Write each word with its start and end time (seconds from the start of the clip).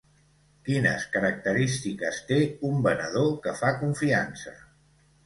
Quines 0.69 1.03
característiques 1.15 2.17
té 2.31 2.37
un 2.71 2.79
venedor 2.87 3.29
que 3.45 3.55
fa 3.61 3.71
confiança? 3.83 4.57